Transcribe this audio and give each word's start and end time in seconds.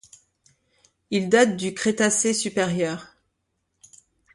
Ils 1.11 1.29
datent 1.29 1.57
du 1.57 1.75
Crétacé 1.75 2.33
supérieur. 2.33 3.13